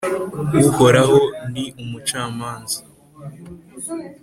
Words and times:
Uhoraho 0.67 1.19
ni 1.51 1.65
umucamanza, 1.81 2.79